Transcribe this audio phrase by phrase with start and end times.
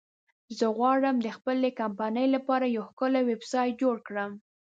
[0.57, 4.31] زه غواړم د خپلې کمپنی لپاره یو ښکلی ویبسایټ جوړ کړم